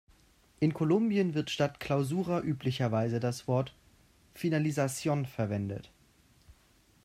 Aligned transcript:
In 0.59 0.73
Kolumbien 0.73 1.35
wird 1.35 1.51
statt 1.51 1.79
Clausura 1.79 2.41
üblicherweise 2.41 3.19
das 3.19 3.47
Wort 3.47 3.75
"Finalización" 4.33 5.27
verwendet. 5.27 5.91